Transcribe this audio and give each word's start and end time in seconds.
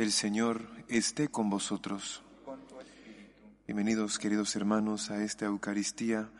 El 0.00 0.12
Señor 0.12 0.66
esté 0.88 1.28
con 1.28 1.50
vosotros. 1.50 2.22
Bienvenidos 3.66 4.18
queridos 4.18 4.56
hermanos 4.56 5.10
a 5.10 5.22
esta 5.22 5.44
Eucaristía. 5.44 6.30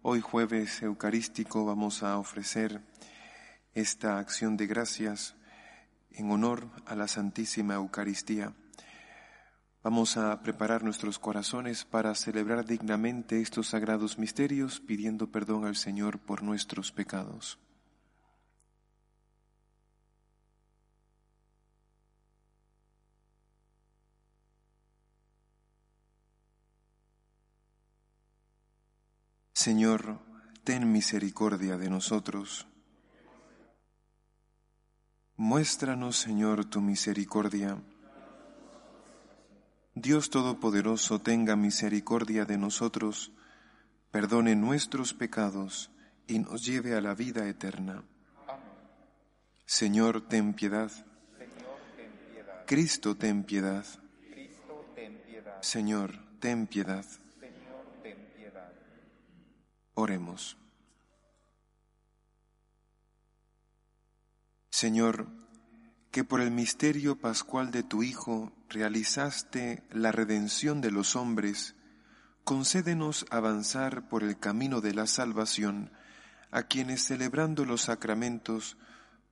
Hoy 0.00 0.22
jueves 0.22 0.80
eucarístico 0.80 1.66
vamos 1.66 2.02
a 2.02 2.16
ofrecer 2.16 2.80
esta 3.74 4.18
acción 4.18 4.56
de 4.56 4.66
gracias 4.66 5.34
en 6.12 6.30
honor 6.30 6.70
a 6.86 6.96
la 6.96 7.06
Santísima 7.06 7.74
Eucaristía. 7.74 8.54
Vamos 9.82 10.16
a 10.16 10.42
preparar 10.42 10.82
nuestros 10.82 11.18
corazones 11.18 11.84
para 11.84 12.14
celebrar 12.14 12.64
dignamente 12.64 13.42
estos 13.42 13.66
sagrados 13.68 14.18
misterios 14.18 14.80
pidiendo 14.80 15.30
perdón 15.30 15.66
al 15.66 15.76
Señor 15.76 16.18
por 16.18 16.42
nuestros 16.42 16.92
pecados. 16.92 17.58
Señor, 29.62 30.18
ten 30.64 30.90
misericordia 30.90 31.78
de 31.78 31.88
nosotros. 31.88 32.66
Muéstranos, 35.36 36.16
Señor, 36.16 36.64
tu 36.64 36.80
misericordia 36.80 37.78
Dios 39.94 40.30
Todopoderoso 40.30 41.20
tenga 41.20 41.54
misericordia 41.54 42.44
de 42.44 42.58
nosotros, 42.58 43.30
perdone 44.10 44.56
nuestros 44.56 45.14
pecados 45.14 45.92
y 46.26 46.40
nos 46.40 46.66
lleve 46.66 46.96
a 46.96 47.00
la 47.00 47.14
vida 47.14 47.46
eterna. 47.46 48.02
Señor, 49.64 50.26
ten 50.26 50.54
piedad. 50.54 50.90
Cristo, 52.66 53.16
ten 53.16 53.44
piedad. 53.44 53.86
Señor, 55.60 56.18
ten 56.40 56.66
piedad. 56.66 57.06
Señor, 64.70 65.28
que 66.10 66.24
por 66.24 66.40
el 66.40 66.50
misterio 66.50 67.20
pascual 67.20 67.70
de 67.70 67.82
tu 67.82 68.02
Hijo 68.02 68.52
realizaste 68.68 69.82
la 69.90 70.12
redención 70.12 70.80
de 70.80 70.90
los 70.90 71.14
hombres, 71.14 71.74
concédenos 72.44 73.26
avanzar 73.30 74.08
por 74.08 74.24
el 74.24 74.38
camino 74.38 74.80
de 74.80 74.94
la 74.94 75.06
salvación, 75.06 75.92
a 76.50 76.64
quienes 76.64 77.04
celebrando 77.04 77.64
los 77.64 77.82
sacramentos 77.82 78.76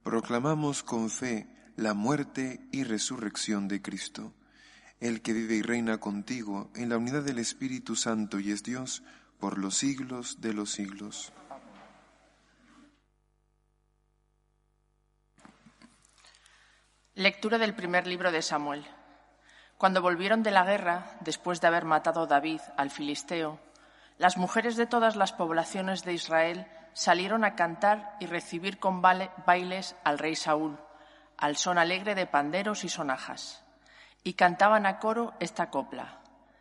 proclamamos 0.02 0.82
con 0.82 1.10
fe 1.10 1.48
la 1.76 1.94
muerte 1.94 2.66
y 2.72 2.84
resurrección 2.84 3.68
de 3.68 3.82
Cristo, 3.82 4.32
el 5.00 5.20
que 5.20 5.32
vive 5.32 5.56
y 5.56 5.62
reina 5.62 5.98
contigo 5.98 6.70
en 6.74 6.88
la 6.88 6.98
unidad 6.98 7.22
del 7.22 7.38
Espíritu 7.38 7.96
Santo 7.96 8.38
y 8.38 8.52
es 8.52 8.62
Dios 8.62 9.02
por 9.40 9.58
los 9.58 9.74
siglos 9.76 10.40
de 10.40 10.52
los 10.52 10.70
siglos. 10.70 11.32
Lectura 17.14 17.58
del 17.58 17.74
primer 17.74 18.06
libro 18.06 18.30
de 18.30 18.42
Samuel. 18.42 18.86
Cuando 19.78 20.02
volvieron 20.02 20.42
de 20.42 20.50
la 20.50 20.64
guerra, 20.64 21.16
después 21.20 21.60
de 21.60 21.66
haber 21.66 21.86
matado 21.86 22.26
David 22.26 22.60
al 22.76 22.90
filisteo, 22.90 23.58
las 24.18 24.36
mujeres 24.36 24.76
de 24.76 24.86
todas 24.86 25.16
las 25.16 25.32
poblaciones 25.32 26.04
de 26.04 26.12
Israel 26.12 26.66
salieron 26.92 27.44
a 27.44 27.54
cantar 27.56 28.16
y 28.20 28.26
recibir 28.26 28.78
con 28.78 29.00
bailes 29.00 29.96
al 30.04 30.18
rey 30.18 30.36
Saúl, 30.36 30.78
al 31.38 31.56
son 31.56 31.78
alegre 31.78 32.14
de 32.14 32.26
panderos 32.26 32.84
y 32.84 32.90
sonajas. 32.90 33.64
Y 34.22 34.34
cantaban 34.34 34.84
a 34.84 34.98
coro 34.98 35.32
esta 35.40 35.70
copla. 35.70 36.20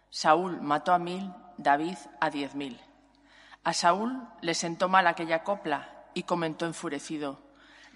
Saúl 0.09 0.61
mató 0.61 0.93
a 0.93 0.99
mil, 0.99 1.33
David 1.59 1.97
a 2.21 2.29
diez 2.29 2.55
mil. 2.55 2.79
A 3.65 3.73
Saúl 3.73 4.17
le 4.39 4.53
sentó 4.53 4.87
mal 4.87 5.07
aquella 5.07 5.43
copla 5.43 6.05
y 6.13 6.23
comentó 6.23 6.65
enfurecido, 6.65 7.41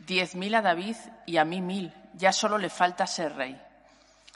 diez 0.05 0.35
mil 0.35 0.53
a 0.55 0.61
David 0.61 0.97
y 1.25 1.37
a 1.37 1.45
mí 1.45 1.61
mil, 1.61 1.93
ya 2.13 2.33
solo 2.33 2.57
le 2.57 2.69
falta 2.69 3.07
ser 3.07 3.35
rey. 3.37 3.59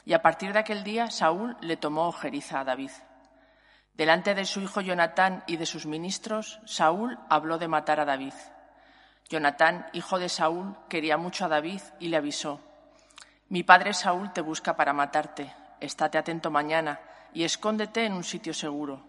Y 0.06 0.14
a 0.14 0.22
partir 0.22 0.54
de 0.54 0.60
aquel 0.60 0.82
día 0.82 1.10
Saúl 1.10 1.58
le 1.60 1.76
tomó 1.76 2.08
ojeriza 2.08 2.60
a 2.60 2.64
David. 2.64 2.90
Delante 3.92 4.34
de 4.34 4.46
su 4.46 4.62
hijo 4.62 4.80
Jonatán 4.80 5.44
y 5.46 5.58
de 5.58 5.66
sus 5.66 5.84
ministros, 5.84 6.58
Saúl 6.64 7.18
habló 7.28 7.58
de 7.58 7.68
matar 7.68 8.00
a 8.00 8.06
David. 8.06 8.32
Jonatán, 9.28 9.88
hijo 9.92 10.18
de 10.18 10.30
Saúl, 10.30 10.74
quería 10.88 11.18
mucho 11.18 11.44
a 11.44 11.48
David 11.48 11.82
y 12.00 12.08
le 12.08 12.16
avisó, 12.16 12.62
Mi 13.50 13.62
padre 13.62 13.92
Saúl 13.92 14.32
te 14.32 14.40
busca 14.40 14.74
para 14.74 14.94
matarte, 14.94 15.54
estate 15.80 16.16
atento 16.16 16.50
mañana 16.50 16.98
y 17.34 17.44
escóndete 17.44 18.06
en 18.06 18.14
un 18.14 18.24
sitio 18.24 18.54
seguro. 18.54 19.07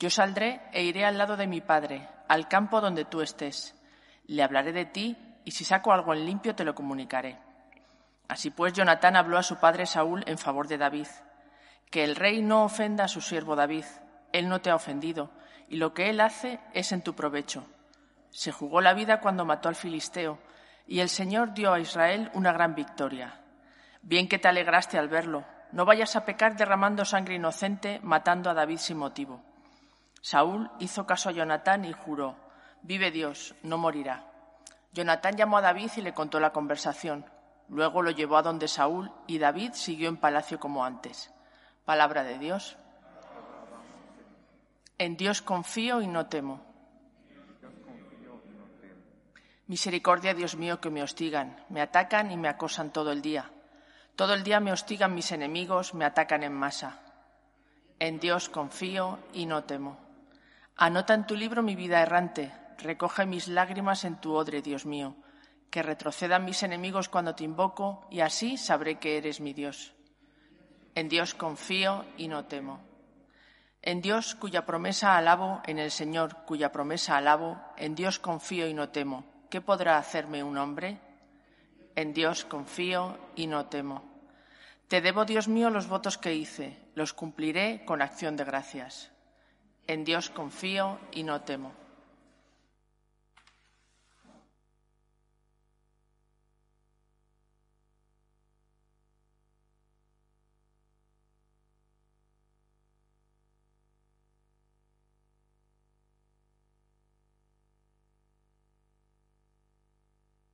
Yo 0.00 0.08
saldré 0.08 0.62
e 0.72 0.82
iré 0.82 1.04
al 1.04 1.18
lado 1.18 1.36
de 1.36 1.46
mi 1.46 1.60
padre, 1.60 2.08
al 2.26 2.48
campo 2.48 2.80
donde 2.80 3.04
tú 3.04 3.20
estés. 3.20 3.74
Le 4.28 4.42
hablaré 4.42 4.72
de 4.72 4.86
ti 4.86 5.14
y 5.44 5.50
si 5.50 5.62
saco 5.62 5.92
algo 5.92 6.14
en 6.14 6.24
limpio 6.24 6.54
te 6.54 6.64
lo 6.64 6.74
comunicaré. 6.74 7.38
Así 8.26 8.50
pues, 8.50 8.72
Jonatán 8.72 9.14
habló 9.14 9.36
a 9.36 9.42
su 9.42 9.56
padre 9.56 9.84
Saúl 9.84 10.24
en 10.26 10.38
favor 10.38 10.68
de 10.68 10.78
David. 10.78 11.06
Que 11.90 12.02
el 12.02 12.16
rey 12.16 12.40
no 12.40 12.64
ofenda 12.64 13.04
a 13.04 13.08
su 13.08 13.20
siervo 13.20 13.56
David. 13.56 13.84
Él 14.32 14.48
no 14.48 14.62
te 14.62 14.70
ha 14.70 14.74
ofendido, 14.74 15.30
y 15.68 15.76
lo 15.76 15.92
que 15.92 16.08
él 16.08 16.20
hace 16.20 16.60
es 16.72 16.92
en 16.92 17.02
tu 17.02 17.14
provecho. 17.14 17.66
Se 18.30 18.52
jugó 18.52 18.80
la 18.80 18.94
vida 18.94 19.20
cuando 19.20 19.44
mató 19.44 19.68
al 19.68 19.74
filisteo, 19.74 20.38
y 20.86 21.00
el 21.00 21.10
Señor 21.10 21.52
dio 21.52 21.74
a 21.74 21.80
Israel 21.80 22.30
una 22.32 22.52
gran 22.52 22.74
victoria. 22.74 23.40
Bien 24.00 24.28
que 24.28 24.38
te 24.38 24.48
alegraste 24.48 24.96
al 24.96 25.08
verlo. 25.08 25.44
No 25.72 25.84
vayas 25.84 26.16
a 26.16 26.24
pecar 26.24 26.56
derramando 26.56 27.04
sangre 27.04 27.34
inocente, 27.34 28.00
matando 28.02 28.48
a 28.48 28.54
David 28.54 28.78
sin 28.78 28.96
motivo. 28.96 29.49
Saúl 30.20 30.70
hizo 30.78 31.06
caso 31.06 31.28
a 31.28 31.32
Jonatán 31.32 31.84
y 31.84 31.92
juró, 31.92 32.36
Vive 32.82 33.10
Dios, 33.10 33.54
no 33.62 33.78
morirá. 33.78 34.26
Jonatán 34.92 35.36
llamó 35.36 35.58
a 35.58 35.62
David 35.62 35.90
y 35.96 36.02
le 36.02 36.14
contó 36.14 36.40
la 36.40 36.52
conversación. 36.52 37.24
Luego 37.68 38.02
lo 38.02 38.10
llevó 38.10 38.36
a 38.36 38.42
donde 38.42 38.68
Saúl 38.68 39.12
y 39.26 39.38
David 39.38 39.72
siguió 39.74 40.08
en 40.08 40.16
palacio 40.16 40.58
como 40.58 40.84
antes. 40.84 41.32
Palabra 41.84 42.24
de 42.24 42.38
Dios. 42.38 42.76
En 44.98 45.16
Dios 45.16 45.40
confío 45.40 46.02
y 46.02 46.06
no 46.06 46.26
temo. 46.26 46.60
Misericordia, 49.68 50.34
Dios 50.34 50.56
mío, 50.56 50.80
que 50.80 50.90
me 50.90 51.02
hostigan, 51.02 51.64
me 51.68 51.80
atacan 51.80 52.32
y 52.32 52.36
me 52.36 52.48
acosan 52.48 52.92
todo 52.92 53.12
el 53.12 53.22
día. 53.22 53.52
Todo 54.16 54.34
el 54.34 54.42
día 54.42 54.58
me 54.58 54.72
hostigan 54.72 55.14
mis 55.14 55.30
enemigos, 55.30 55.94
me 55.94 56.04
atacan 56.04 56.42
en 56.42 56.52
masa. 56.52 56.98
En 58.00 58.18
Dios 58.18 58.48
confío 58.48 59.20
y 59.32 59.46
no 59.46 59.62
temo. 59.62 60.09
Anota 60.76 61.14
en 61.14 61.26
tu 61.26 61.34
libro 61.34 61.62
mi 61.62 61.76
vida 61.76 62.00
errante, 62.00 62.52
recoge 62.78 63.26
mis 63.26 63.48
lágrimas 63.48 64.04
en 64.04 64.20
tu 64.20 64.34
odre, 64.34 64.62
Dios 64.62 64.86
mío 64.86 65.16
que 65.70 65.82
retrocedan 65.82 66.44
mis 66.44 66.62
enemigos 66.62 67.08
cuando 67.08 67.34
te 67.34 67.44
invoco, 67.44 68.06
y 68.10 68.20
así 68.20 68.56
sabré 68.56 68.98
que 68.98 69.16
eres 69.16 69.40
mi 69.40 69.54
Dios. 69.54 69.94
En 70.94 71.08
Dios 71.08 71.34
confío 71.34 72.04
y 72.16 72.26
no 72.26 72.44
temo. 72.46 72.80
En 73.80 74.02
Dios 74.02 74.34
cuya 74.34 74.66
promesa 74.66 75.16
alabo, 75.16 75.62
en 75.64 75.78
el 75.78 75.90
Señor 75.90 76.44
cuya 76.44 76.72
promesa 76.72 77.16
alabo, 77.16 77.62
en 77.76 77.94
Dios 77.94 78.18
confío 78.18 78.68
y 78.68 78.74
no 78.74 78.90
temo. 78.90 79.24
¿Qué 79.48 79.60
podrá 79.60 79.96
hacerme 79.96 80.42
un 80.42 80.58
hombre? 80.58 80.98
En 81.94 82.12
Dios 82.12 82.44
confío 82.44 83.16
y 83.36 83.46
no 83.46 83.66
temo. 83.66 84.04
Te 84.88 85.00
debo, 85.00 85.24
Dios 85.24 85.46
mío, 85.46 85.70
los 85.70 85.86
votos 85.86 86.18
que 86.18 86.34
hice, 86.34 86.78
los 86.94 87.12
cumpliré 87.12 87.84
con 87.84 88.02
acción 88.02 88.36
de 88.36 88.44
gracias. 88.44 89.12
En 89.90 90.04
Dios 90.04 90.30
confío 90.30 91.00
y 91.10 91.24
no 91.24 91.40
temo. 91.40 91.72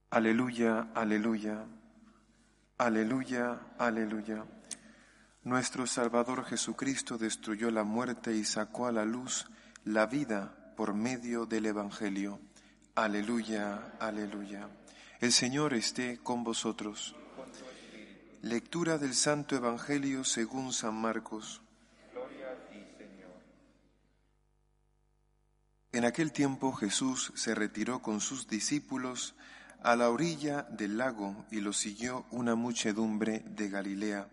Aleluya, 0.08 0.88
aleluya, 0.94 1.66
aleluya, 2.78 3.60
aleluya. 3.76 4.55
Nuestro 5.46 5.86
Salvador 5.86 6.44
Jesucristo 6.44 7.18
destruyó 7.18 7.70
la 7.70 7.84
muerte 7.84 8.34
y 8.34 8.44
sacó 8.44 8.88
a 8.88 8.90
la 8.90 9.04
luz 9.04 9.46
la 9.84 10.06
vida 10.06 10.74
por 10.76 10.92
medio 10.92 11.46
del 11.46 11.66
Evangelio. 11.66 12.40
Aleluya, 12.96 13.92
aleluya. 14.00 14.68
El 15.20 15.30
Señor 15.30 15.72
esté 15.74 16.18
con 16.18 16.42
vosotros. 16.42 17.14
Lectura 18.42 18.98
del 18.98 19.14
Santo 19.14 19.54
Evangelio 19.54 20.24
según 20.24 20.72
San 20.72 20.96
Marcos. 20.96 21.62
En 25.92 26.04
aquel 26.04 26.32
tiempo 26.32 26.72
Jesús 26.72 27.32
se 27.36 27.54
retiró 27.54 28.02
con 28.02 28.20
sus 28.20 28.48
discípulos 28.48 29.36
a 29.80 29.94
la 29.94 30.10
orilla 30.10 30.62
del 30.62 30.98
lago 30.98 31.46
y 31.52 31.60
lo 31.60 31.72
siguió 31.72 32.26
una 32.32 32.56
muchedumbre 32.56 33.44
de 33.46 33.68
Galilea 33.68 34.28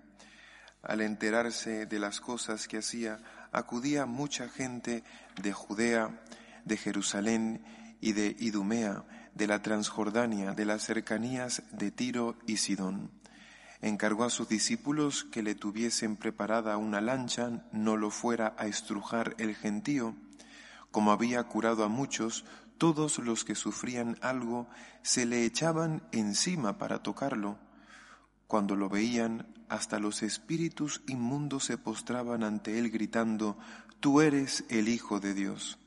al 0.84 1.02
enterarse 1.02 1.86
de 1.86 2.00
las 2.00 2.20
cosas 2.20 2.68
que 2.68 2.78
hacía, 2.78 3.20
acudía 3.52 4.06
mucha 4.06 4.50
gente 4.50 5.04
de 5.42 5.54
Judea, 5.54 6.22
de 6.66 6.78
Jerusalén 6.78 7.64
y 8.02 8.12
de 8.14 8.36
Idumea, 8.40 9.06
de 9.34 9.48
la 9.48 9.62
Transjordania, 9.62 10.52
de 10.52 10.66
las 10.66 10.84
cercanías 10.84 11.64
de 11.72 11.90
Tiro 11.90 12.36
y 12.46 12.58
Sidón. 12.58 13.12
Encargó 13.82 14.24
a 14.24 14.30
sus 14.30 14.48
discípulos 14.48 15.26
que 15.26 15.44
le 15.44 15.56
tuviesen 15.56 16.16
preparada 16.16 16.78
una 16.78 17.02
lancha, 17.02 17.66
no 17.72 17.98
lo 17.98 18.12
fuera 18.12 18.56
a 18.58 18.68
estrujar 18.68 19.36
el 19.40 19.56
gentío. 19.56 20.16
Como 20.92 21.12
había 21.12 21.44
curado 21.44 21.84
a 21.84 21.90
muchos, 21.90 22.46
todos 22.78 23.20
los 23.20 23.44
que 23.44 23.56
sufrían 23.56 24.18
algo 24.22 24.68
se 25.02 25.26
le 25.26 25.46
echaban 25.46 26.04
encima 26.12 26.78
para 26.78 27.00
tocarlo. 27.00 27.58
Cuando 28.54 28.76
lo 28.76 28.88
veían, 28.88 29.48
hasta 29.68 29.98
los 29.98 30.22
espíritus 30.22 31.02
inmundos 31.08 31.64
se 31.64 31.80
postraban 31.80 32.44
ante 32.44 32.78
él 32.78 32.92
gritando, 32.92 33.58
Tú 34.00 34.22
eres 34.22 34.64
el 34.70 34.90
Hijo 34.90 35.20
de 35.20 35.34
Dios. 35.34 35.80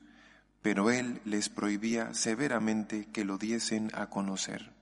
Pero 0.63 0.91
él 0.91 1.21
les 1.25 1.49
prohibía 1.49 2.13
severamente 2.13 3.07
que 3.13 3.25
lo 3.25 3.39
diesen 3.39 3.93
a 3.95 4.11
conocer. 4.11 4.73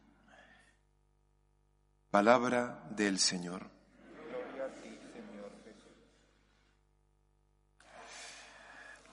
Palabra 2.10 2.88
del 2.96 3.18
Señor. 3.18 3.68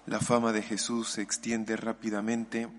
La 0.05 0.21
fama 0.21 0.53
de 0.53 0.61
Jesús 0.61 1.09
se 1.09 1.21
extiende 1.21 1.75
rápidamente 1.75 2.69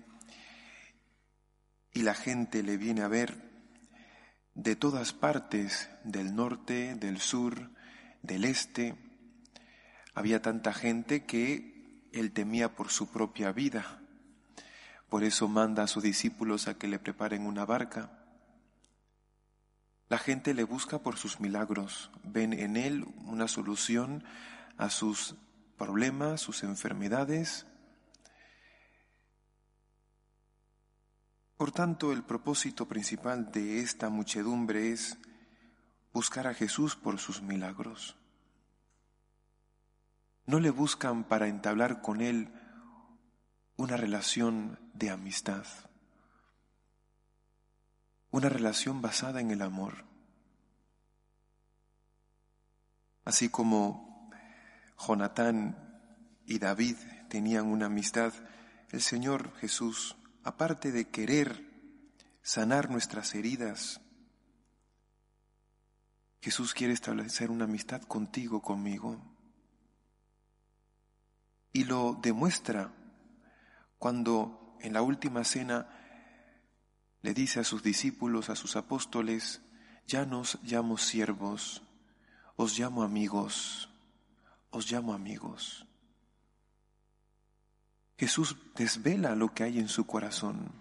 y 1.93 2.01
la 2.01 2.15
gente 2.15 2.63
le 2.63 2.77
viene 2.77 3.03
a 3.03 3.07
ver 3.07 3.52
de 4.55 4.75
todas 4.75 5.13
partes, 5.13 5.89
del 6.03 6.35
norte, 6.35 6.95
del 6.95 7.19
sur, 7.19 7.71
del 8.21 8.45
este. 8.45 8.95
Había 10.13 10.41
tanta 10.41 10.73
gente 10.73 11.25
que 11.25 12.09
él 12.11 12.31
temía 12.31 12.75
por 12.75 12.89
su 12.89 13.11
propia 13.11 13.51
vida. 13.51 14.01
Por 15.09 15.23
eso 15.23 15.47
manda 15.47 15.83
a 15.83 15.87
sus 15.87 16.03
discípulos 16.03 16.67
a 16.67 16.77
que 16.77 16.87
le 16.87 16.99
preparen 16.99 17.45
una 17.45 17.65
barca. 17.65 18.11
La 20.09 20.17
gente 20.17 20.53
le 20.53 20.63
busca 20.63 20.99
por 20.99 21.17
sus 21.17 21.39
milagros, 21.39 22.11
ven 22.23 22.53
en 22.53 22.77
él 22.77 23.05
una 23.25 23.47
solución 23.47 24.23
a 24.77 24.89
sus 24.89 25.35
problemas, 25.77 26.41
sus 26.41 26.63
enfermedades, 26.63 27.65
Por 31.63 31.71
tanto, 31.71 32.11
el 32.11 32.23
propósito 32.23 32.89
principal 32.89 33.49
de 33.53 33.79
esta 33.79 34.09
muchedumbre 34.09 34.91
es 34.91 35.17
buscar 36.11 36.45
a 36.45 36.53
Jesús 36.53 36.97
por 36.97 37.19
sus 37.19 37.41
milagros. 37.41 38.17
No 40.45 40.59
le 40.59 40.71
buscan 40.71 41.23
para 41.23 41.47
entablar 41.47 42.01
con 42.01 42.19
Él 42.19 42.51
una 43.77 43.95
relación 43.95 44.77
de 44.93 45.09
amistad, 45.09 45.65
una 48.29 48.49
relación 48.49 49.01
basada 49.01 49.39
en 49.39 49.49
el 49.51 49.61
amor. 49.61 50.03
Así 53.23 53.47
como 53.47 54.29
Jonatán 54.99 55.77
y 56.45 56.59
David 56.59 56.97
tenían 57.29 57.67
una 57.67 57.85
amistad, 57.85 58.33
el 58.91 58.99
Señor 58.99 59.55
Jesús 59.61 60.17
aparte 60.43 60.91
de 60.91 61.09
querer 61.09 61.71
sanar 62.41 62.89
nuestras 62.89 63.33
heridas, 63.35 64.01
Jesús 66.41 66.73
quiere 66.73 66.93
establecer 66.93 67.49
una 67.49 67.63
amistad 67.63 68.01
contigo, 68.01 68.61
conmigo. 68.61 69.21
Y 71.71 71.85
lo 71.85 72.19
demuestra 72.21 72.91
cuando 73.97 74.77
en 74.81 74.91
la 74.91 75.01
última 75.01 75.45
cena 75.45 75.87
le 77.21 77.33
dice 77.33 77.61
a 77.61 77.63
sus 77.63 77.81
discípulos, 77.81 78.49
a 78.49 78.57
sus 78.57 78.75
apóstoles, 78.75 79.61
ya 80.05 80.25
nos 80.25 80.59
llamo 80.63 80.97
siervos, 80.97 81.81
os 82.57 82.77
llamo 82.77 83.03
amigos, 83.03 83.89
os 84.69 84.91
llamo 84.91 85.13
amigos. 85.13 85.87
Jesús 88.17 88.55
desvela 88.75 89.35
lo 89.35 89.53
que 89.53 89.63
hay 89.63 89.79
en 89.79 89.87
su 89.87 90.05
corazón. 90.05 90.71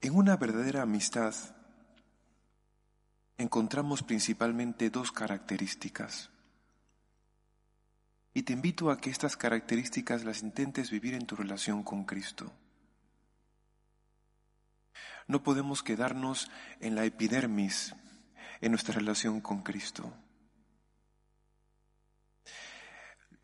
En 0.00 0.14
una 0.14 0.36
verdadera 0.36 0.82
amistad 0.82 1.34
encontramos 3.36 4.02
principalmente 4.02 4.90
dos 4.90 5.12
características. 5.12 6.30
Y 8.34 8.42
te 8.42 8.52
invito 8.52 8.90
a 8.90 8.98
que 8.98 9.10
estas 9.10 9.36
características 9.36 10.24
las 10.24 10.42
intentes 10.42 10.90
vivir 10.90 11.14
en 11.14 11.26
tu 11.26 11.34
relación 11.34 11.82
con 11.82 12.04
Cristo. 12.04 12.52
No 15.26 15.42
podemos 15.42 15.82
quedarnos 15.82 16.50
en 16.80 16.94
la 16.94 17.04
epidermis, 17.04 17.94
en 18.60 18.72
nuestra 18.72 18.94
relación 18.94 19.40
con 19.40 19.62
Cristo. 19.62 20.12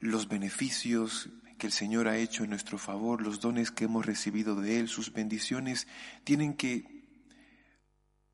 Los 0.04 0.28
beneficios 0.28 1.30
que 1.56 1.66
el 1.66 1.72
Señor 1.72 2.08
ha 2.08 2.18
hecho 2.18 2.44
en 2.44 2.50
nuestro 2.50 2.76
favor, 2.76 3.22
los 3.22 3.40
dones 3.40 3.70
que 3.70 3.84
hemos 3.84 4.04
recibido 4.04 4.54
de 4.54 4.78
Él, 4.78 4.88
sus 4.88 5.14
bendiciones, 5.14 5.88
tienen 6.24 6.54
que 6.54 6.84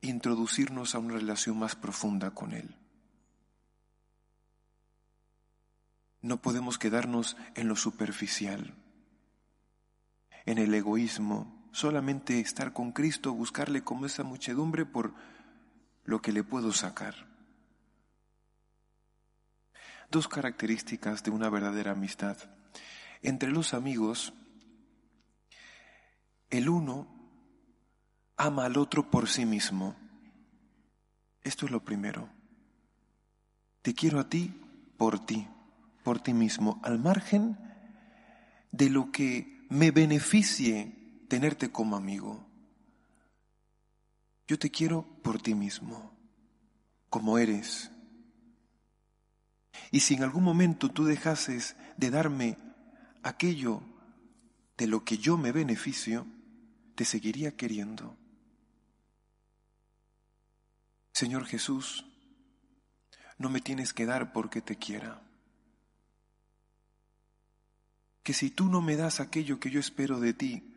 introducirnos 0.01 0.95
a 0.95 0.99
una 0.99 1.15
relación 1.15 1.59
más 1.59 1.77
profunda 1.77 2.33
con 2.33 2.53
Él. 2.53 2.75
No 6.23 6.43
podemos 6.43 6.77
quedarnos 6.77 7.37
en 7.55 7.69
lo 7.69 7.77
superficial, 7.77 8.75
en 10.45 10.59
el 10.59 10.75
egoísmo, 10.75 11.69
solamente 11.71 12.41
estar 12.41 12.73
con 12.73 12.91
Cristo, 12.91 13.33
buscarle 13.33 13.85
como 13.85 14.07
esa 14.07 14.25
muchedumbre 14.25 14.87
por 14.87 15.15
lo 16.05 16.21
que 16.21 16.33
le 16.33 16.43
puedo 16.43 16.73
sacar 16.73 17.30
dos 20.11 20.29
características 20.29 21.23
de 21.23 21.31
una 21.31 21.49
verdadera 21.49 21.93
amistad. 21.93 22.37
Entre 23.23 23.51
los 23.51 23.75
amigos, 23.75 24.33
el 26.51 26.69
uno 26.69 27.07
ama 28.37 28.65
al 28.65 28.77
otro 28.77 29.11
por 29.11 29.29
sí 29.29 29.47
mismo. 29.47 29.95
Esto 31.43 31.67
es 31.67 31.73
lo 31.73 31.85
primero. 31.85 32.29
Te 33.83 33.95
quiero 33.95 34.19
a 34.21 34.29
ti 34.29 34.53
por 34.97 35.25
ti, 35.25 35.47
por 36.03 36.21
ti 36.21 36.35
mismo, 36.35 36.81
al 36.83 36.99
margen 36.99 37.57
de 38.73 38.91
lo 38.91 39.11
que 39.13 39.67
me 39.69 39.91
beneficie 39.91 41.25
tenerte 41.29 41.71
como 41.71 41.97
amigo. 41.97 42.47
Yo 44.47 44.59
te 44.59 44.71
quiero 44.71 45.07
por 45.23 45.41
ti 45.41 45.55
mismo, 45.55 46.13
como 47.09 47.39
eres, 47.39 47.91
y 49.91 50.01
si 50.01 50.15
en 50.15 50.23
algún 50.23 50.45
momento 50.45 50.91
tú 50.91 51.05
dejases 51.05 51.77
de 51.97 52.11
darme 52.11 52.57
aquello 53.23 53.83
de 54.77 54.87
lo 54.87 55.05
que 55.05 55.19
yo 55.19 55.37
me 55.37 55.53
beneficio, 55.53 56.27
te 56.95 57.05
seguiría 57.05 57.57
queriendo. 57.57 58.17
Señor 61.13 61.45
Jesús, 61.45 62.07
no 63.37 63.51
me 63.51 63.61
tienes 63.61 63.93
que 63.93 64.07
dar 64.07 64.33
porque 64.33 64.61
te 64.61 64.77
quiera. 64.77 65.23
Que 68.23 68.33
si 68.33 68.51
tú 68.51 68.67
no 68.67 68.81
me 68.81 68.97
das 68.97 69.21
aquello 69.21 69.61
que 69.61 69.71
yo 69.71 69.81
espero 69.81 70.21
de 70.21 70.35
ti, 70.35 70.75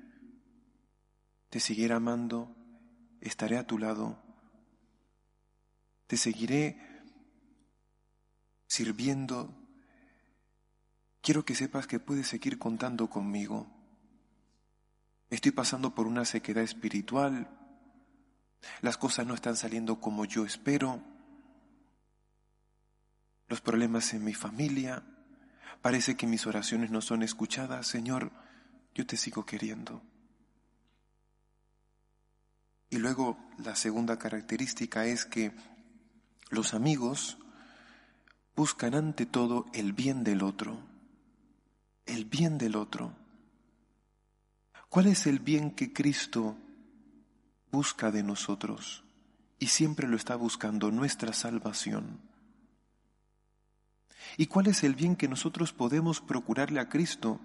te 1.49 1.59
seguiré 1.59 1.93
amando, 1.93 2.55
estaré 3.21 3.57
a 3.57 3.67
tu 3.67 3.77
lado, 3.77 4.17
te 6.07 6.17
seguiré 6.17 6.92
sirviendo, 8.73 9.53
quiero 11.21 11.45
que 11.45 11.53
sepas 11.53 11.85
que 11.85 11.99
puedes 11.99 12.27
seguir 12.27 12.57
contando 12.57 13.07
conmigo. 13.07 13.67
Estoy 15.29 15.51
pasando 15.51 15.93
por 15.93 16.07
una 16.07 16.25
sequedad 16.25 16.63
espiritual, 16.63 17.59
Las 18.81 18.97
cosas 18.97 19.27
no 19.27 19.33
están 19.33 19.57
saliendo 19.57 19.99
como 19.99 20.23
yo 20.23 20.45
espero. 20.45 21.01
Los 23.49 23.59
problemas 23.59 24.13
en 24.13 24.23
mi 24.23 24.33
familia. 24.33 25.03
Parece 25.81 26.15
que 26.15 26.27
mis 26.27 26.47
oraciones 26.47 26.89
no 26.89 27.01
son 27.01 27.23
escuchadas. 27.23 27.87
Señor, 27.87 28.31
yo 28.95 29.05
te 29.05 29.17
sigo 29.17 29.45
queriendo. 29.45 30.01
Y 32.89 32.99
luego 32.99 33.37
la 33.57 33.75
segunda 33.75 34.17
característica 34.17 35.05
es 35.05 35.25
que 35.25 35.51
los 36.49 36.73
amigos 36.73 37.37
buscan 38.55 38.93
ante 38.95 39.25
todo 39.25 39.65
el 39.73 39.93
bien 39.93 40.23
del 40.23 40.43
otro, 40.43 40.77
el 42.05 42.25
bien 42.25 42.57
del 42.57 42.75
otro. 42.75 43.13
¿Cuál 44.89 45.07
es 45.07 45.25
el 45.25 45.39
bien 45.39 45.71
que 45.71 45.91
Cristo 45.91 46.55
busca 47.71 48.11
de 48.11 48.21
nosotros? 48.23 49.03
Y 49.59 49.67
siempre 49.67 50.07
lo 50.07 50.15
está 50.15 50.35
buscando, 50.35 50.91
nuestra 50.91 51.33
salvación. 51.33 52.19
¿Y 54.37 54.47
cuál 54.47 54.67
es 54.67 54.83
el 54.83 54.95
bien 54.95 55.15
que 55.15 55.27
nosotros 55.27 55.73
podemos 55.73 56.21
procurarle 56.21 56.79
a 56.79 56.89
Cristo? 56.89 57.39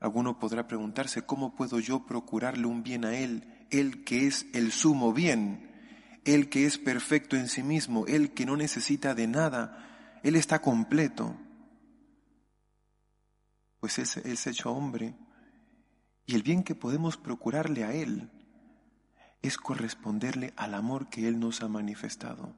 Alguno 0.00 0.38
podrá 0.38 0.66
preguntarse, 0.66 1.22
¿cómo 1.22 1.54
puedo 1.54 1.80
yo 1.80 2.04
procurarle 2.04 2.66
un 2.66 2.82
bien 2.82 3.04
a 3.04 3.16
Él? 3.16 3.66
Él 3.70 4.04
que 4.04 4.26
es 4.26 4.46
el 4.52 4.70
sumo 4.70 5.12
bien, 5.12 5.73
Él 6.24 6.48
que 6.48 6.66
es 6.66 6.78
perfecto 6.78 7.36
en 7.36 7.48
sí 7.48 7.62
mismo, 7.62 8.06
Él 8.06 8.32
que 8.32 8.46
no 8.46 8.56
necesita 8.56 9.14
de 9.14 9.26
nada, 9.26 10.20
Él 10.22 10.36
está 10.36 10.60
completo. 10.60 11.36
Pues 13.80 13.98
Él 13.98 14.22
es 14.24 14.46
hecho 14.46 14.70
hombre 14.70 15.14
y 16.26 16.34
el 16.34 16.42
bien 16.42 16.62
que 16.62 16.74
podemos 16.74 17.16
procurarle 17.16 17.84
a 17.84 17.92
Él 17.92 18.30
es 19.42 19.58
corresponderle 19.58 20.54
al 20.56 20.72
amor 20.74 21.10
que 21.10 21.28
Él 21.28 21.38
nos 21.38 21.62
ha 21.62 21.68
manifestado. 21.68 22.56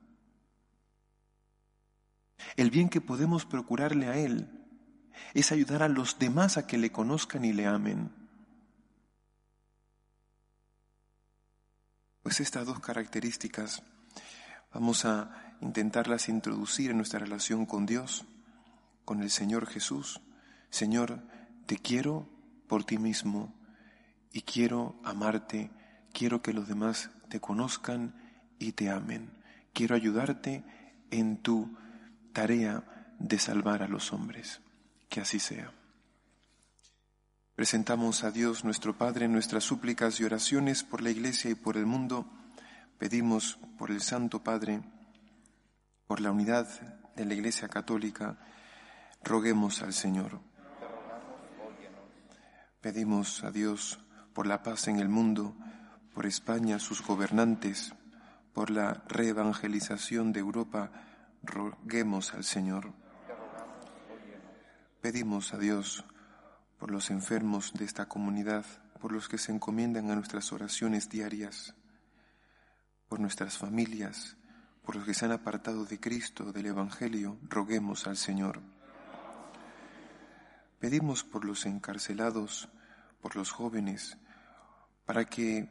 El 2.56 2.70
bien 2.70 2.88
que 2.88 3.00
podemos 3.00 3.44
procurarle 3.44 4.06
a 4.06 4.16
Él 4.16 4.48
es 5.34 5.50
ayudar 5.50 5.82
a 5.82 5.88
los 5.88 6.18
demás 6.18 6.56
a 6.56 6.66
que 6.66 6.78
le 6.78 6.92
conozcan 6.92 7.44
y 7.44 7.52
le 7.52 7.66
amen. 7.66 8.25
Pues 12.26 12.40
estas 12.40 12.66
dos 12.66 12.80
características 12.80 13.84
vamos 14.74 15.04
a 15.04 15.54
intentarlas 15.60 16.28
introducir 16.28 16.90
en 16.90 16.96
nuestra 16.96 17.20
relación 17.20 17.66
con 17.66 17.86
Dios, 17.86 18.24
con 19.04 19.22
el 19.22 19.30
Señor 19.30 19.68
Jesús. 19.68 20.20
Señor, 20.68 21.22
te 21.66 21.78
quiero 21.78 22.28
por 22.66 22.82
ti 22.82 22.98
mismo 22.98 23.54
y 24.32 24.42
quiero 24.42 25.00
amarte, 25.04 25.70
quiero 26.12 26.42
que 26.42 26.52
los 26.52 26.66
demás 26.66 27.10
te 27.28 27.38
conozcan 27.38 28.16
y 28.58 28.72
te 28.72 28.90
amen. 28.90 29.30
Quiero 29.72 29.94
ayudarte 29.94 30.64
en 31.12 31.36
tu 31.36 31.78
tarea 32.32 33.14
de 33.20 33.38
salvar 33.38 33.84
a 33.84 33.88
los 33.88 34.12
hombres. 34.12 34.60
Que 35.08 35.20
así 35.20 35.38
sea. 35.38 35.75
Presentamos 37.56 38.22
a 38.22 38.30
Dios 38.30 38.64
nuestro 38.64 38.98
Padre 38.98 39.28
nuestras 39.28 39.64
súplicas 39.64 40.20
y 40.20 40.24
oraciones 40.24 40.84
por 40.84 41.00
la 41.00 41.08
Iglesia 41.08 41.50
y 41.50 41.54
por 41.54 41.78
el 41.78 41.86
mundo. 41.86 42.26
Pedimos 42.98 43.58
por 43.78 43.90
el 43.90 44.02
Santo 44.02 44.44
Padre, 44.44 44.82
por 46.06 46.20
la 46.20 46.32
unidad 46.32 46.68
de 47.16 47.24
la 47.24 47.32
Iglesia 47.32 47.68
Católica, 47.68 48.36
roguemos 49.24 49.80
al 49.80 49.94
Señor. 49.94 50.38
Pedimos 52.82 53.42
a 53.42 53.50
Dios 53.50 54.00
por 54.34 54.46
la 54.46 54.62
paz 54.62 54.88
en 54.88 54.98
el 54.98 55.08
mundo, 55.08 55.56
por 56.12 56.26
España, 56.26 56.78
sus 56.78 57.00
gobernantes, 57.00 57.94
por 58.52 58.68
la 58.70 59.02
reevangelización 59.08 60.34
de 60.34 60.40
Europa, 60.40 60.90
roguemos 61.42 62.34
al 62.34 62.44
Señor. 62.44 62.92
Pedimos 65.00 65.54
a 65.54 65.58
Dios 65.58 66.04
por 66.78 66.90
los 66.90 67.10
enfermos 67.10 67.72
de 67.74 67.84
esta 67.84 68.06
comunidad, 68.06 68.64
por 69.00 69.12
los 69.12 69.28
que 69.28 69.38
se 69.38 69.52
encomiendan 69.52 70.10
a 70.10 70.14
nuestras 70.14 70.52
oraciones 70.52 71.08
diarias, 71.08 71.74
por 73.08 73.20
nuestras 73.20 73.58
familias, 73.58 74.36
por 74.84 74.96
los 74.96 75.04
que 75.04 75.14
se 75.14 75.24
han 75.24 75.32
apartado 75.32 75.84
de 75.84 75.98
Cristo, 75.98 76.52
del 76.52 76.66
Evangelio, 76.66 77.38
roguemos 77.42 78.06
al 78.06 78.16
Señor. 78.16 78.60
Pedimos 80.78 81.24
por 81.24 81.44
los 81.44 81.66
encarcelados, 81.66 82.68
por 83.20 83.36
los 83.36 83.50
jóvenes, 83.50 84.18
para 85.04 85.24
que 85.24 85.68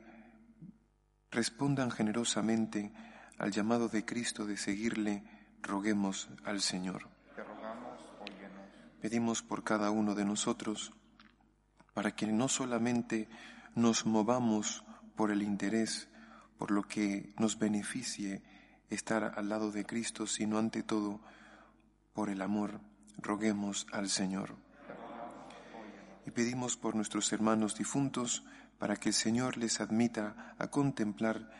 respondan 1.32 1.92
generosamente 1.92 2.92
al 3.38 3.52
llamado 3.52 3.90
de 3.90 4.06
Cristo 4.06 4.46
de 4.46 4.58
seguirle, 4.58 5.24
roguemos 5.62 6.30
al 6.44 6.62
Señor. 6.62 7.15
Pedimos 9.06 9.44
por 9.44 9.64
cada 9.64 9.92
uno 9.92 10.16
de 10.16 10.26
nosotros 10.26 10.92
para 11.94 12.16
que 12.16 12.26
no 12.26 12.48
solamente 12.48 13.30
nos 13.76 14.08
movamos 14.08 14.84
por 15.16 15.30
el 15.30 15.44
interés, 15.44 16.08
por 16.58 16.72
lo 16.72 16.88
que 16.88 17.32
nos 17.38 17.60
beneficie 17.60 18.42
estar 18.90 19.34
al 19.38 19.48
lado 19.48 19.72
de 19.72 19.86
Cristo, 19.86 20.26
sino 20.26 20.58
ante 20.58 20.82
todo 20.82 21.22
por 22.14 22.32
el 22.32 22.42
amor. 22.42 22.82
Roguemos 23.20 23.86
al 23.92 24.10
Señor. 24.10 24.56
Y 26.26 26.32
pedimos 26.32 26.76
por 26.76 26.96
nuestros 26.96 27.32
hermanos 27.32 27.78
difuntos, 27.78 28.44
para 28.80 28.96
que 28.96 29.10
el 29.10 29.16
Señor 29.16 29.58
les 29.58 29.82
admita 29.82 30.56
a 30.58 30.72
contemplar 30.72 31.52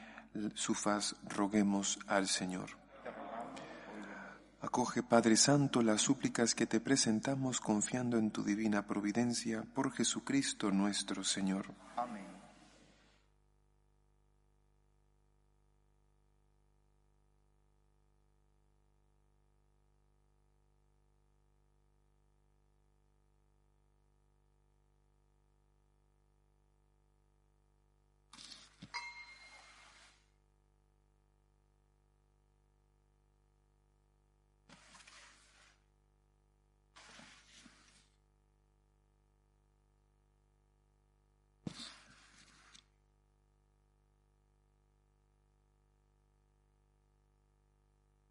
su 0.56 0.74
faz, 0.74 1.16
roguemos 1.30 2.00
al 2.08 2.28
Señor. 2.28 2.85
Acoge, 4.66 5.04
Padre 5.04 5.38
Santo, 5.38 5.84
las 5.84 6.02
súplicas 6.02 6.56
que 6.56 6.66
te 6.66 6.80
presentamos 6.80 7.62
confiando 7.62 8.18
en 8.18 8.32
tu 8.32 8.44
divina 8.44 8.88
providencia 8.88 9.64
por 9.76 9.92
Jesucristo 9.92 10.72
nuestro 10.72 11.24
Señor. 11.24 11.68
Amén. 11.96 12.35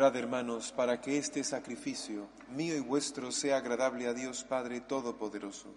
Orad, 0.00 0.16
hermanos, 0.16 0.72
para 0.72 0.98
que 0.98 1.18
este 1.18 1.44
sacrificio, 1.44 2.30
mío 2.48 2.74
y 2.74 2.80
vuestro, 2.80 3.30
sea 3.30 3.58
agradable 3.58 4.06
a 4.06 4.14
Dios 4.14 4.44
Padre 4.44 4.80
Todopoderoso. 4.80 5.74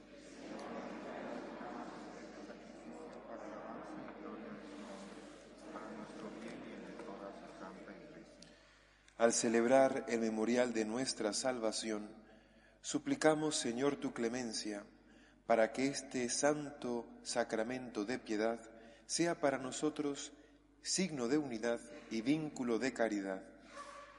Al 9.17 9.33
celebrar 9.33 10.05
el 10.07 10.21
memorial 10.21 10.71
de 10.71 10.85
nuestra 10.85 11.33
salvación, 11.33 12.07
suplicamos, 12.81 13.57
Señor, 13.57 13.97
tu 13.97 14.13
clemencia, 14.13 14.85
para 15.45 15.73
que 15.73 15.87
este 15.87 16.29
santo 16.29 17.09
sacramento 17.23 18.05
de 18.05 18.19
piedad 18.19 18.61
sea 19.05 19.37
para 19.41 19.57
nosotros 19.57 20.31
signo 20.81 21.27
de 21.27 21.37
unidad 21.37 21.81
y 22.09 22.21
vínculo 22.21 22.79
de 22.79 22.93
caridad. 22.93 23.52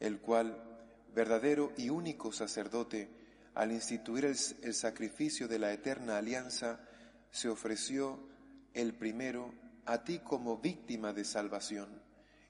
el 0.00 0.20
cual, 0.20 0.62
verdadero 1.14 1.72
y 1.76 1.90
único 1.90 2.32
sacerdote, 2.32 3.08
al 3.54 3.70
instituir 3.70 4.24
el, 4.24 4.36
sacrificio 4.36 5.46
de 5.46 5.58
la 5.58 5.72
eterna 5.72 6.18
alianza, 6.18 6.80
se 7.30 7.48
ofreció 7.48 8.18
el 8.74 8.94
primero 8.94 9.54
a 9.86 10.02
ti 10.02 10.18
como 10.18 10.58
víctima 10.58 11.12
de 11.12 11.24
salvación 11.24 12.02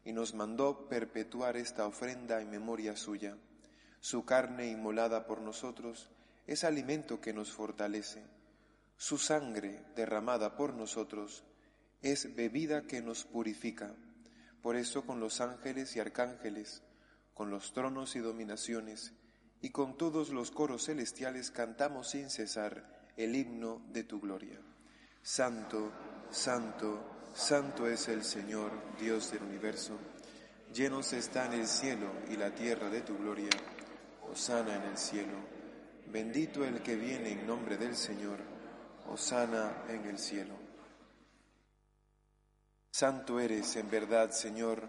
y 0.04 0.12
nos 0.12 0.34
mandó 0.34 0.88
perpetuar 0.88 1.56
esta 1.56 1.86
ofrenda 1.86 2.40
en 2.40 2.50
memoria 2.50 2.96
suya. 2.96 3.36
Su 4.00 4.24
carne 4.24 4.68
inmolada 4.68 5.26
por 5.26 5.40
nosotros 5.40 6.10
es 6.46 6.64
alimento 6.64 7.20
que 7.20 7.32
nos 7.32 7.52
fortalece. 7.52 8.22
Su 8.96 9.18
sangre 9.18 9.82
derramada 9.96 10.56
por 10.56 10.74
nosotros 10.74 11.44
es 12.02 12.34
bebida 12.34 12.82
que 12.82 13.00
nos 13.00 13.24
purifica. 13.24 13.94
Por 14.62 14.76
eso 14.76 15.04
con 15.04 15.20
los 15.20 15.40
ángeles 15.40 15.96
y 15.96 16.00
arcángeles, 16.00 16.82
con 17.34 17.50
los 17.50 17.72
tronos 17.72 18.16
y 18.16 18.20
dominaciones, 18.20 19.12
y 19.60 19.70
con 19.70 19.96
todos 19.96 20.30
los 20.30 20.50
coros 20.50 20.86
celestiales 20.86 21.50
cantamos 21.50 22.10
sin 22.10 22.30
cesar 22.30 23.12
el 23.16 23.34
himno 23.34 23.82
de 23.92 24.04
tu 24.04 24.20
gloria. 24.20 24.60
Santo, 25.22 25.90
santo, 26.30 27.14
Santo 27.34 27.88
es 27.88 28.06
el 28.06 28.22
Señor, 28.22 28.70
Dios 29.00 29.32
del 29.32 29.42
universo. 29.42 29.98
Llenos 30.72 31.12
están 31.12 31.52
el 31.52 31.66
cielo 31.66 32.06
y 32.30 32.36
la 32.36 32.54
tierra 32.54 32.88
de 32.88 33.00
tu 33.00 33.18
gloria. 33.18 33.50
Osana 34.30 34.76
en 34.76 34.82
el 34.82 34.96
cielo. 34.96 35.36
Bendito 36.06 36.64
el 36.64 36.80
que 36.80 36.94
viene 36.94 37.32
en 37.32 37.44
nombre 37.44 37.76
del 37.76 37.96
Señor. 37.96 38.38
Osana 39.08 39.84
en 39.88 40.04
el 40.04 40.18
cielo. 40.18 40.54
Santo 42.92 43.40
eres 43.40 43.74
en 43.74 43.90
verdad, 43.90 44.30
Señor, 44.30 44.88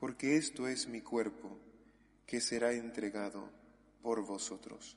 porque 0.00 0.38
esto 0.38 0.66
es 0.66 0.88
mi 0.88 1.02
cuerpo, 1.02 1.58
que 2.26 2.40
será 2.40 2.72
entregado 2.72 3.50
por 4.02 4.24
vosotros. 4.24 4.96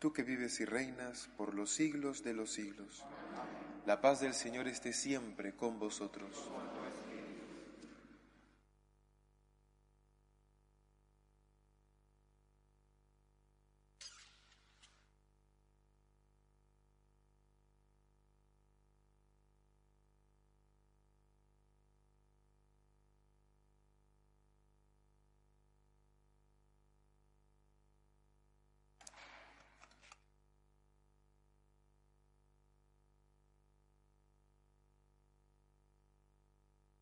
Tú 0.00 0.14
que 0.14 0.22
vives 0.22 0.58
y 0.60 0.64
reinas 0.64 1.28
por 1.36 1.54
los 1.54 1.70
siglos 1.70 2.24
de 2.24 2.32
los 2.32 2.50
siglos. 2.50 3.04
La 3.84 4.00
paz 4.00 4.20
del 4.20 4.32
Señor 4.32 4.66
esté 4.66 4.94
siempre 4.94 5.54
con 5.54 5.78
vosotros. 5.78 6.30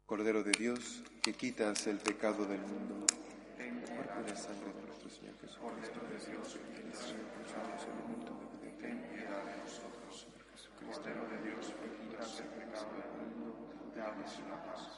Cordero 0.08 0.42
de 0.42 0.52
Dios, 0.52 1.02
que 1.20 1.34
quitas 1.34 1.86
el 1.86 1.98
pecado 1.98 2.46
del 2.46 2.62
mundo, 2.62 3.04
cuerpo 3.94 4.20
y 4.24 4.30
la 4.30 4.36
sangre 4.36 4.72
de 4.72 4.86
nuestro 4.86 5.10
Señor 5.10 5.34
Jesucristo, 5.38 6.00
de 6.00 6.32
Dios, 6.32 6.56
que 6.74 6.82
nosotros, 6.88 7.28
ten 8.80 9.02
piedad 9.12 9.44
de 9.44 9.56
nosotros. 9.58 10.26
Cordero 10.80 11.28
de 11.28 11.50
Dios, 11.50 11.74
que 11.76 12.08
quitas 12.08 12.40
el 12.40 12.46
pecado 12.46 12.88
del 12.96 13.36
mundo, 13.36 13.68
damos 13.94 14.32
la 14.48 14.64
paz. 14.64 14.97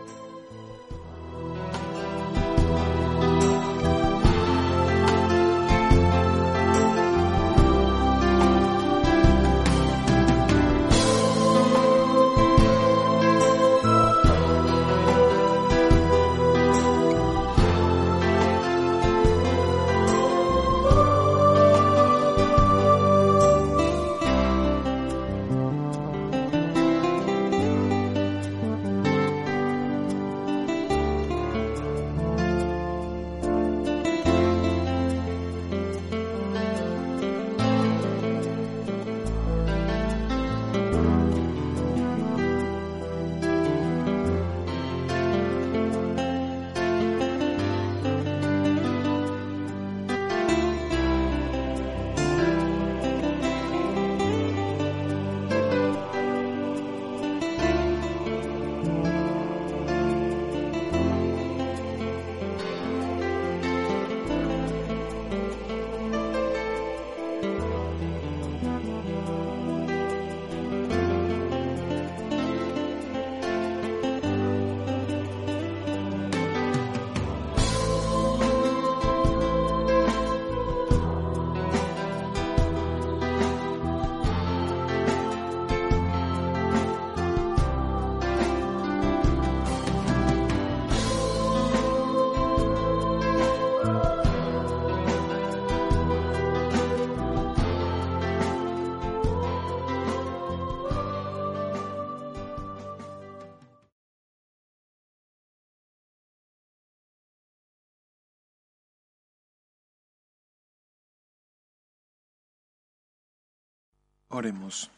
Oremos. 114.31 114.89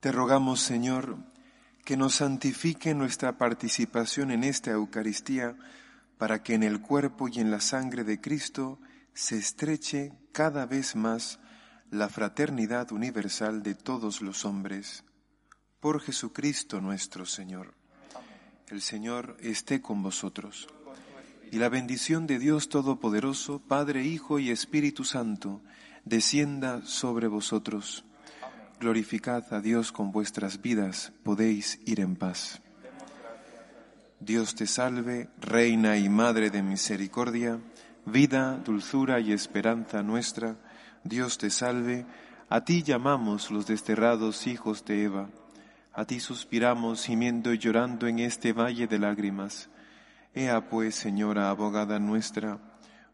Te 0.00 0.12
rogamos, 0.12 0.60
Señor, 0.60 1.16
que 1.84 1.96
nos 1.96 2.16
santifique 2.16 2.94
nuestra 2.94 3.36
participación 3.36 4.30
en 4.30 4.44
esta 4.44 4.70
Eucaristía, 4.70 5.56
para 6.18 6.42
que 6.42 6.54
en 6.54 6.62
el 6.62 6.80
cuerpo 6.80 7.28
y 7.28 7.40
en 7.40 7.50
la 7.50 7.60
sangre 7.60 8.04
de 8.04 8.20
Cristo 8.20 8.78
se 9.12 9.36
estreche 9.36 10.12
cada 10.32 10.66
vez 10.66 10.94
más 10.94 11.40
la 11.90 12.08
fraternidad 12.08 12.92
universal 12.92 13.62
de 13.62 13.74
todos 13.74 14.22
los 14.22 14.44
hombres. 14.44 15.04
Por 15.80 16.00
Jesucristo 16.00 16.80
nuestro 16.80 17.26
Señor. 17.26 17.74
El 18.68 18.82
Señor 18.82 19.36
esté 19.40 19.80
con 19.80 20.02
vosotros. 20.02 20.68
Y 21.50 21.56
la 21.58 21.70
bendición 21.70 22.26
de 22.26 22.38
Dios 22.38 22.68
Todopoderoso, 22.68 23.60
Padre, 23.60 24.04
Hijo 24.04 24.38
y 24.38 24.50
Espíritu 24.50 25.04
Santo, 25.04 25.62
descienda 26.04 26.82
sobre 26.84 27.26
vosotros. 27.28 28.04
Glorificad 28.80 29.52
a 29.52 29.60
Dios 29.60 29.90
con 29.92 30.12
vuestras 30.12 30.62
vidas, 30.62 31.12
podéis 31.24 31.80
ir 31.84 32.00
en 32.00 32.16
paz. 32.16 32.60
Dios 34.20 34.54
te 34.54 34.66
salve, 34.66 35.28
Reina 35.40 35.96
y 35.96 36.08
Madre 36.08 36.50
de 36.50 36.62
Misericordia, 36.62 37.60
vida, 38.04 38.56
dulzura 38.64 39.20
y 39.20 39.32
esperanza 39.32 40.02
nuestra. 40.02 40.56
Dios 41.04 41.38
te 41.38 41.50
salve, 41.50 42.04
a 42.48 42.64
ti 42.64 42.82
llamamos 42.82 43.50
los 43.50 43.66
desterrados 43.66 44.46
hijos 44.46 44.84
de 44.84 45.04
Eva. 45.04 45.28
A 45.92 46.04
ti 46.04 46.20
suspiramos 46.20 47.04
gimiendo 47.04 47.52
y 47.52 47.58
llorando 47.58 48.06
en 48.06 48.20
este 48.20 48.52
valle 48.52 48.86
de 48.86 48.98
lágrimas. 48.98 49.68
Ea 50.34 50.68
pues, 50.68 50.94
Señora 50.94 51.50
abogada 51.50 51.98
nuestra, 51.98 52.58